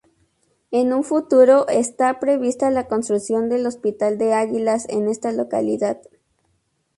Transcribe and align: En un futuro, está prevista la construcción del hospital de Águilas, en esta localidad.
En 0.71 0.93
un 0.93 1.03
futuro, 1.03 1.67
está 1.67 2.19
prevista 2.19 2.71
la 2.71 2.87
construcción 2.87 3.49
del 3.49 3.67
hospital 3.67 4.17
de 4.17 4.33
Águilas, 4.33 4.87
en 4.89 5.07
esta 5.07 5.31
localidad. 5.31 6.01